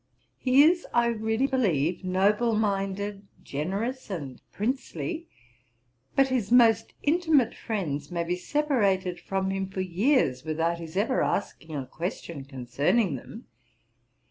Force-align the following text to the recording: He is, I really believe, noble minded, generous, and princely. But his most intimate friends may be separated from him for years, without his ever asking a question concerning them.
He 0.39 0.63
is, 0.63 0.87
I 0.95 1.05
really 1.09 1.45
believe, 1.45 2.03
noble 2.03 2.55
minded, 2.55 3.27
generous, 3.43 4.09
and 4.09 4.41
princely. 4.51 5.27
But 6.15 6.29
his 6.29 6.51
most 6.51 6.95
intimate 7.03 7.53
friends 7.53 8.09
may 8.11 8.23
be 8.23 8.35
separated 8.35 9.19
from 9.19 9.51
him 9.51 9.69
for 9.69 9.81
years, 9.81 10.43
without 10.43 10.79
his 10.79 10.97
ever 10.97 11.21
asking 11.21 11.75
a 11.75 11.85
question 11.85 12.45
concerning 12.45 13.15
them. 13.15 13.45